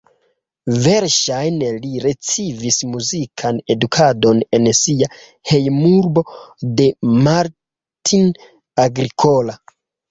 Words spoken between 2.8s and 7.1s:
muzikan edukadon en sia hejmurbo de